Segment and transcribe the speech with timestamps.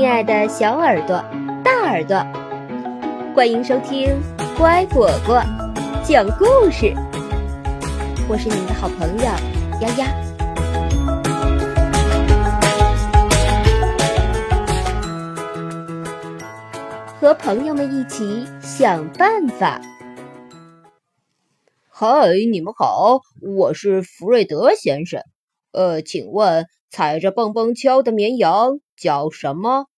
[0.00, 1.22] 亲爱的小耳朵、
[1.62, 2.16] 大耳朵，
[3.34, 4.08] 欢迎收听
[4.56, 5.42] 乖果果
[6.02, 6.94] 讲故事。
[8.26, 9.24] 我是你们的好朋友
[9.82, 10.06] 丫丫，
[17.20, 19.82] 和朋友们一起想办法。
[21.90, 22.08] 嗨，
[22.50, 25.20] 你们好，我是福瑞德先生。
[25.72, 29.88] 呃，请问踩着蹦蹦敲的绵羊叫什么？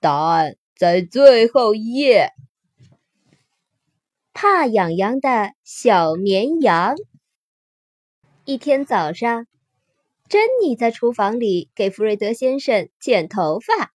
[0.00, 2.32] 答案在最后一页。
[4.32, 6.94] 怕痒痒的小绵羊。
[8.44, 9.46] 一天早上，
[10.28, 13.92] 珍妮在厨房里给福瑞德先生剪头发。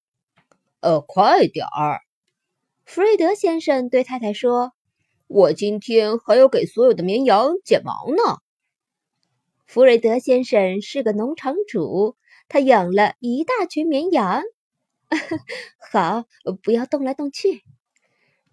[0.80, 2.02] 呃，快点儿！
[2.86, 4.74] 福瑞德先生对太太说。
[5.28, 8.40] 我今天还要给所有的绵羊剪毛呢。
[9.66, 12.18] 福瑞德先生是个农场主，
[12.50, 14.42] 他养了一大群绵羊。
[15.92, 16.26] 好，
[16.64, 17.64] 不要动来动去。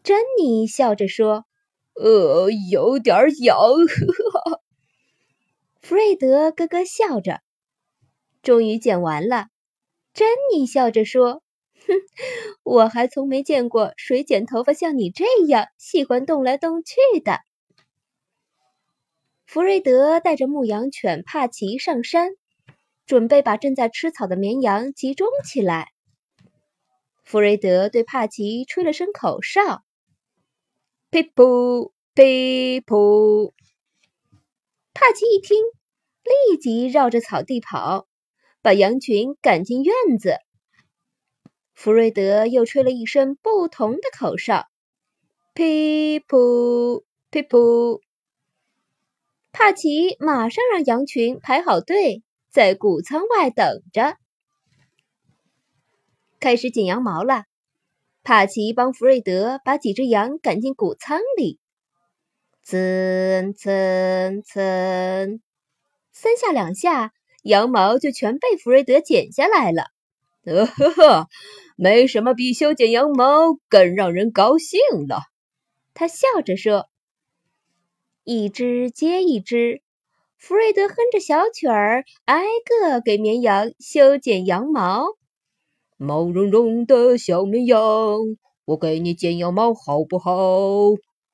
[0.02, 1.46] 珍妮笑着说
[1.94, 3.56] ：“呃，有点痒。
[5.80, 7.40] ”弗瑞德咯咯笑着。
[8.42, 9.48] 终于剪完了，
[10.14, 11.42] 珍妮笑着说。
[11.86, 11.94] 哼，
[12.64, 17.40] 我还从没见过谁剪头发像你这样喜欢动来动去的。
[19.46, 22.32] 弗瑞德带着牧羊犬帕奇上山，
[23.06, 25.88] 准备把正在吃草的绵羊集中起来。
[27.28, 29.84] 弗瑞德对帕奇吹了声口哨，
[31.10, 33.52] 噼噗噼噗。
[34.94, 35.62] 帕奇一听，
[36.24, 38.08] 立即绕着草地跑，
[38.62, 40.38] 把羊群赶进院子。
[41.74, 44.64] 弗瑞德又吹了一声不同的口哨，
[45.52, 48.00] 噼噗噼噗。
[49.52, 54.16] 帕奇马上让羊群排好队，在谷仓外等着，
[56.40, 57.44] 开始剪羊毛了。
[58.22, 61.58] 帕奇帮福瑞德把几只羊赶进谷仓里，
[62.62, 65.40] 蹭蹭蹭，
[66.12, 67.12] 三下两下，
[67.42, 69.84] 羊毛就全被福瑞德剪下来了。
[70.44, 71.28] 呃呵呵。
[71.80, 75.20] 没什么比修剪羊毛更让人高兴了，
[75.94, 76.88] 他笑着说。
[78.24, 79.80] 一只接一只，
[80.36, 85.06] 弗瑞德哼着小曲儿，挨个给绵羊修剪羊毛。
[86.00, 87.80] 毛茸茸的小绵羊，
[88.66, 90.30] 我给你剪羊毛好不好？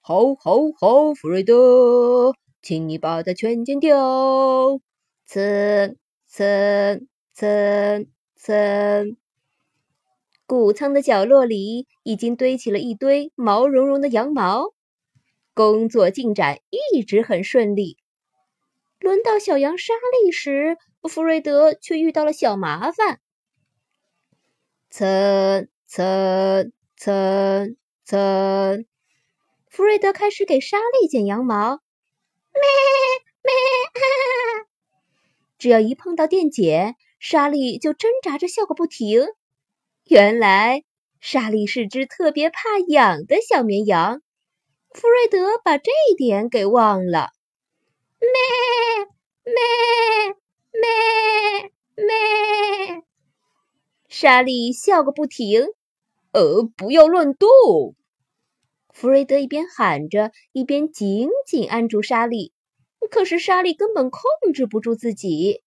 [0.00, 2.32] 好，好，好，弗瑞德，
[2.62, 4.80] 请你把它全剪掉。
[5.26, 9.18] 蹭蹭蹭蹭。
[10.46, 14.72] 谷仓的角落里已经堆起了一堆毛茸茸的羊毛，
[15.52, 17.98] 工作进展一直很顺利。
[18.98, 19.92] 轮到小羊莎
[20.24, 23.20] 莉时，弗瑞德却遇到了小麻烦。
[24.96, 28.86] 蹭蹭蹭蹭，
[29.68, 31.80] 弗瑞德开始给莎莉剪羊毛。
[32.52, 32.62] 咩
[33.42, 33.52] 咩，
[35.58, 39.26] 只要一碰到电剪，莎莉就挣扎着笑个不停。
[40.04, 40.84] 原来
[41.20, 44.22] 莎莉是只特别怕痒的小绵羊，
[44.90, 47.30] 弗瑞德把这一点给忘了。
[48.20, 48.30] 咩
[49.42, 49.54] 咩
[50.70, 53.02] 咩咩，
[54.24, 55.66] 莎莉笑个不停。
[56.32, 57.94] 呃，不要乱动！
[58.88, 62.54] 弗瑞德一边喊着，一边紧紧按住莎莉。
[63.10, 64.22] 可是莎莉根本控
[64.54, 65.62] 制不住自己，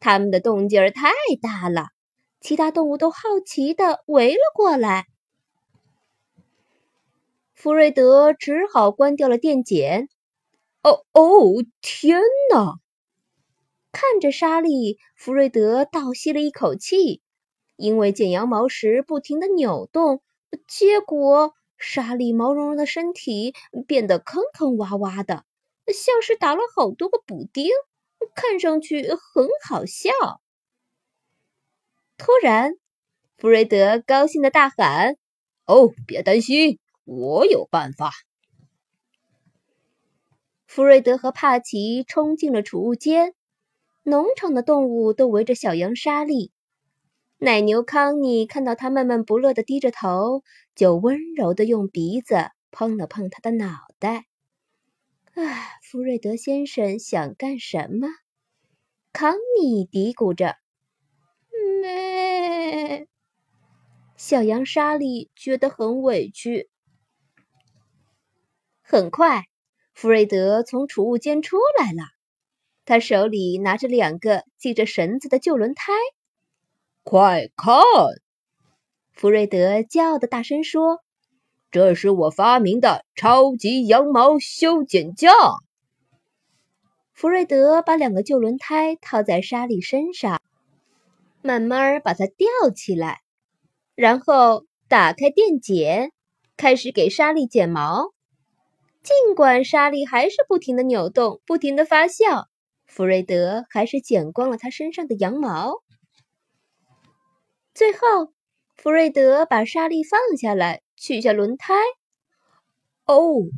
[0.00, 1.10] 他们的动静儿太
[1.42, 1.88] 大了。
[2.40, 5.04] 其他动物都好奇的围了过来，
[7.52, 10.08] 弗瑞德只好关掉了电剪。
[10.82, 12.18] 哦哦，天
[12.50, 12.76] 哪！
[13.92, 17.20] 看着莎莉，弗瑞德倒吸了一口气，
[17.82, 20.22] 因为剪羊毛时不停的扭动，
[20.68, 23.54] 结果莎莉毛茸茸的身体
[23.88, 25.44] 变得坑坑洼洼的，
[25.92, 27.66] 像是打了好多个补丁，
[28.36, 30.12] 看上去很好笑。
[32.16, 32.74] 突然，
[33.36, 35.16] 弗瑞德高兴的大喊
[35.66, 38.12] ：“哦，别担心，我有办法！”
[40.68, 43.34] 弗瑞德和帕奇冲进了储物间，
[44.04, 46.52] 农场的动物都围着小羊莎莉。
[47.44, 50.44] 奶牛康妮看到他闷闷不乐的低着头，
[50.76, 52.36] 就温柔的用鼻子
[52.70, 54.26] 碰了碰他的脑袋。
[55.34, 55.42] 啊，
[55.82, 58.06] 弗瑞德先生想干什么？
[59.12, 60.54] 康妮嘀咕着。
[61.80, 63.08] 咩！
[64.16, 66.70] 小羊莎莉觉得很委屈。
[68.82, 69.46] 很快，
[69.94, 72.04] 弗瑞德从储物间出来了，
[72.84, 75.92] 他手里拿着两个系着绳子的旧轮胎。
[77.04, 77.82] 快看！
[79.12, 81.00] 弗瑞德骄傲的大声说
[81.72, 85.30] ：“这是我发明的超级羊毛修剪架。”
[87.12, 90.40] 弗瑞德把两个旧轮胎套在莎莉身上，
[91.42, 93.20] 慢慢把它吊起来，
[93.96, 96.12] 然后打开电剪，
[96.56, 98.12] 开始给莎莉剪毛。
[99.02, 102.46] 尽管莎莉还是不停的扭动，不停的发笑，
[102.86, 105.82] 弗瑞德还是剪光了她身上的羊毛。
[107.74, 108.34] 最后，
[108.76, 111.72] 福瑞德把莎莉放下来，取下轮胎。
[113.06, 113.16] 哦，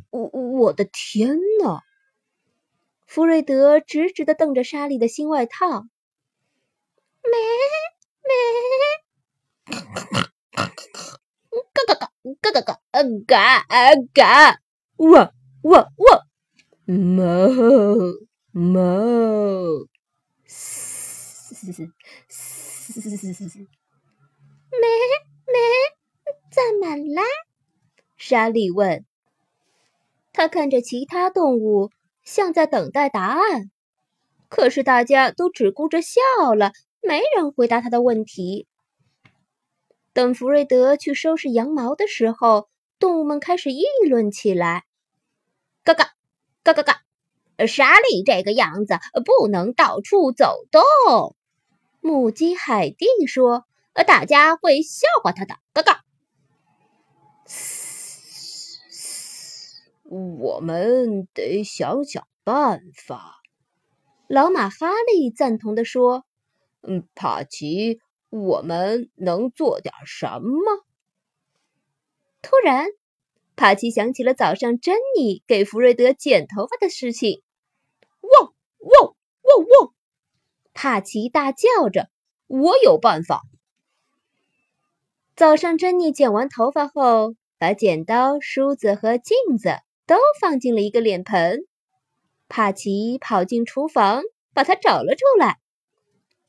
[0.09, 1.83] 我我的天哪！
[3.05, 5.85] 福瑞德直直的瞪着莎莉的新外套。
[7.23, 7.33] 咩
[8.23, 8.31] 咩，
[11.73, 12.09] 嘎嘎嘎
[12.41, 14.61] 嘎嘎嘎，嗯嘎啊嘎。
[14.97, 15.33] 哇
[15.63, 16.25] 哇哇！
[16.85, 16.93] 哞
[18.53, 19.87] 哞！
[20.47, 21.73] 嘶嘶嘶
[23.33, 23.67] 嘶！
[24.71, 24.87] 咩
[25.47, 25.55] 咩？
[26.85, 27.23] 怎么啦？
[28.15, 29.05] 莎莉问。
[30.33, 31.89] 他看着其他动物，
[32.23, 33.71] 像在等待答案。
[34.49, 36.21] 可是大家都只顾着笑
[36.55, 38.67] 了，没人回答他的问题。
[40.13, 42.69] 等福瑞德去收拾羊毛的时候。
[42.97, 44.85] 动物们开始议论起来
[45.83, 46.13] ：“嘎嘎，
[46.63, 47.01] 嘎嘎嘎！
[47.67, 51.35] 莎莉这个样子不能到处走动。”
[51.99, 53.65] 母鸡海蒂说：“，
[54.07, 56.04] 大家会笑话他的。”嘎嘎，
[60.03, 63.41] 我们得想想办法。
[64.27, 66.25] 老马哈利赞同地说
[66.81, 67.99] ：“嗯，帕奇，
[68.29, 70.85] 我们能做点什么？”
[72.41, 72.87] 突然，
[73.55, 77.41] 帕奇想起了早上珍妮给福瑞德剪头发的事情。
[78.21, 79.93] 汪汪汪汪！
[80.73, 82.09] 帕奇大叫着
[82.47, 83.41] ：“我有办法！”
[85.35, 91.65] 早上珍妮剪完头发后，把剪刀、梳子和镜子都放进了一个脸盆。
[92.47, 94.23] 帕奇跑进厨房，
[94.53, 95.57] 把它找了出来。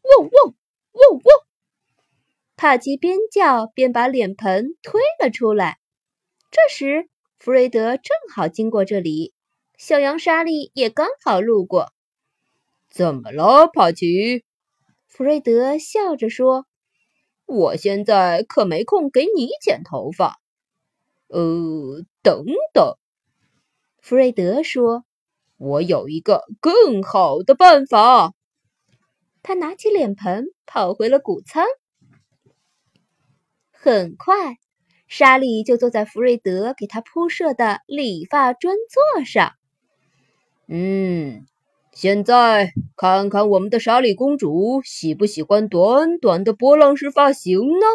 [0.03, 0.55] 汪汪
[0.93, 1.23] 汪汪！
[2.55, 5.79] 帕奇边叫边把脸盆推了出来。
[6.53, 7.09] 这时，
[7.41, 9.35] 弗瑞德正好经过这里，
[9.77, 11.93] 小羊莎莉也刚好路过。
[12.89, 14.44] 怎么了，帕奇？
[15.09, 16.67] 弗瑞德笑着说
[17.46, 20.38] ：“我现在可没空给你剪头发。”
[21.28, 22.96] 呃，等等，
[23.98, 25.04] 弗瑞德说
[25.58, 28.34] ：“我有一个更好的办法。”
[29.43, 31.64] 他拿起脸盆，跑回了谷仓。
[33.70, 34.56] 很快。
[35.08, 38.75] 莎莉就坐在福瑞德给她铺设的理发专
[39.14, 39.52] 座上。
[40.66, 41.46] 嗯，
[41.96, 47.87] 现在看看我们的莎莉公主喜不喜欢短短的波浪式发型呢？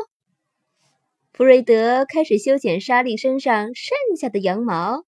[1.32, 5.06] 弗瑞德开始修剪莎莉身上剩下的羊毛。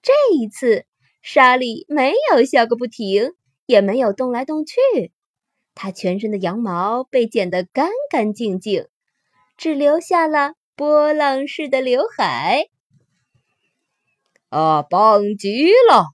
[0.00, 0.86] 这一次，
[1.20, 3.32] 莎莉没有笑个不停，
[3.66, 4.76] 也没有动来动去。
[5.74, 8.86] 她全身的羊毛被剪得干干净净，
[9.58, 10.54] 只留下了。
[10.74, 12.64] 波浪式的刘海，
[14.48, 16.06] 啊，棒极了！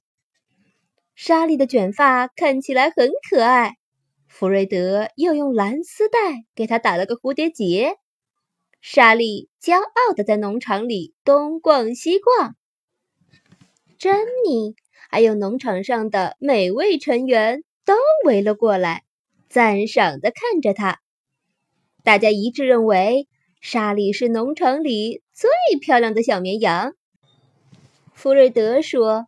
[1.16, 3.76] 莎莉的卷发看起来很可爱。
[4.28, 6.18] 福瑞德又用蓝丝带
[6.54, 7.96] 给她打了个蝴蝶结。
[8.82, 12.54] 莎莉骄傲的在农场里东逛西逛。
[13.98, 14.76] 珍妮
[15.08, 17.94] 还有农场上的每位成员都
[18.26, 19.02] 围了过来，
[19.48, 21.00] 赞赏的看着她。
[22.04, 23.26] 大家一致认为。
[23.62, 25.50] 莎莉是农场里最
[25.80, 26.92] 漂亮的小绵羊。
[28.12, 29.26] 福瑞德说：“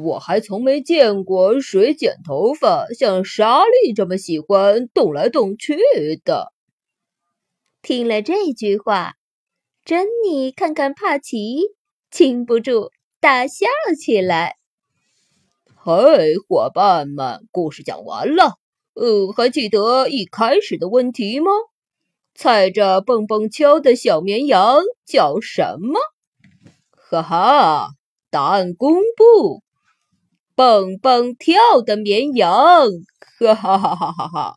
[0.00, 5.76] 我还从没见过谁剪头发像莎莉这么喜欢动来动去
[6.24, 6.52] 的。”
[7.82, 9.14] 听了这句话，
[9.84, 11.74] 珍妮看看帕奇，
[12.10, 13.66] 禁不住大笑
[13.98, 14.56] 起来。
[15.74, 18.54] 嘿，伙伴们，故事讲完了。
[18.94, 21.50] 呃，还记得一开始的问题吗？
[22.34, 25.98] 踩着蹦蹦敲的小绵羊叫什么？
[26.92, 27.88] 哈哈，
[28.30, 29.62] 答案公布！
[30.58, 31.54] 蹦蹦跳
[31.86, 32.50] 的绵羊！
[33.38, 34.54] 哈哈哈哈哈哈！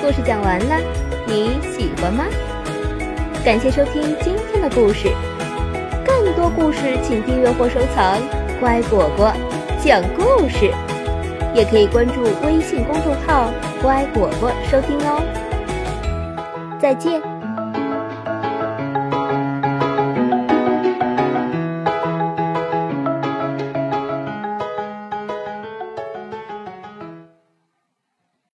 [0.00, 0.80] 故事讲完了，
[1.26, 2.26] 你喜欢吗？
[3.44, 5.08] 感谢收听今天的故事，
[6.06, 8.22] 更多故事请订阅或收藏。
[8.60, 9.32] 乖果果
[9.82, 10.72] 讲故事，
[11.56, 15.43] 也可以关注微信公众号“乖果果”收听哦。
[16.84, 17.33] 再见。